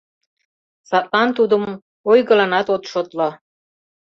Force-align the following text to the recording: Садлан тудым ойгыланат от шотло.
Садлан 0.89 1.29
тудым 1.37 1.63
ойгыланат 2.11 2.67
от 2.75 2.83
шотло. 2.91 3.29